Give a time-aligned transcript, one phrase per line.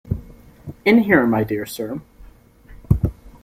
[0.83, 2.01] In here, my dear sir.